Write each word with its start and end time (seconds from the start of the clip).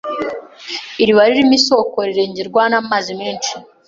Iriba 1.01 1.21
ririmo 1.29 1.55
isoko 1.59 1.97
irengerwa 2.11 2.61
namazi 2.71 3.11
menshi 3.19 3.53